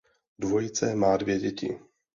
Dvojice 0.39 0.95
má 0.95 1.17
dvě 1.17 1.39
děti. 1.39 1.79